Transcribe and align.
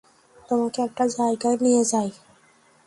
তোমাকে 0.49 0.79
একটা 0.81 1.03
জায়গায় 1.15 1.57
নিয়ে 1.61 1.83
যাই। 1.91 2.09